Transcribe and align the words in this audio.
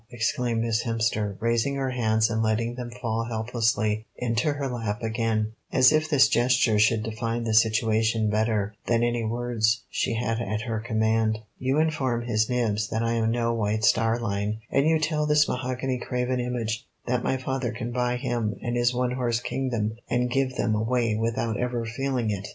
exclaimed 0.09 0.59
Miss 0.63 0.81
Hemster, 0.83 1.35
raising 1.39 1.75
her 1.75 1.91
hands 1.91 2.27
and 2.27 2.41
letting 2.41 2.73
them 2.73 2.89
fall 2.89 3.25
helplessly 3.25 4.07
into 4.17 4.53
her 4.53 4.67
lap 4.67 5.03
again, 5.03 5.51
as 5.71 5.91
if 5.91 6.09
this 6.09 6.27
gesture 6.27 6.79
should 6.79 7.03
define 7.03 7.43
the 7.43 7.53
situation 7.53 8.27
better 8.27 8.73
than 8.87 9.03
any 9.03 9.23
words 9.23 9.83
she 9.91 10.15
had 10.15 10.41
at 10.41 10.61
her 10.63 10.79
command. 10.79 11.37
"You 11.59 11.77
inform 11.77 12.23
His 12.23 12.49
Nibs 12.49 12.87
that 12.87 13.03
I 13.03 13.11
am 13.13 13.29
no 13.29 13.53
White 13.53 13.83
Star 13.85 14.19
Line, 14.19 14.61
and 14.71 14.87
you 14.87 14.97
tell 14.97 15.27
this 15.27 15.47
mahogany 15.47 15.97
graven 15.99 16.39
image 16.39 16.87
that 17.05 17.21
my 17.23 17.37
father 17.37 17.71
can 17.71 17.91
buy 17.91 18.15
him 18.15 18.55
and 18.63 18.75
his 18.75 18.95
one 18.95 19.11
horse 19.11 19.39
kingdom 19.39 19.97
and 20.09 20.31
give 20.31 20.55
them 20.55 20.73
away 20.73 21.15
without 21.15 21.57
ever 21.59 21.85
feeling 21.85 22.31
it. 22.31 22.47